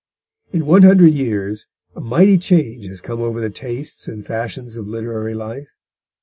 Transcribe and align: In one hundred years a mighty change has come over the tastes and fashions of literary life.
In 0.51 0.65
one 0.65 0.81
hundred 0.81 1.13
years 1.13 1.67
a 1.95 2.01
mighty 2.01 2.39
change 2.39 2.87
has 2.87 3.01
come 3.01 3.21
over 3.21 3.39
the 3.39 3.51
tastes 3.51 4.07
and 4.07 4.25
fashions 4.25 4.75
of 4.75 4.87
literary 4.87 5.35
life. 5.35 5.67